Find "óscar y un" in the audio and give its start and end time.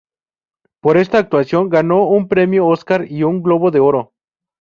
2.65-3.43